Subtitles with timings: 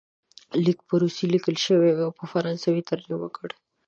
[0.63, 3.49] لیک په روسي لیکل شوی وو او په فرانسوي یې ترجمه کړ.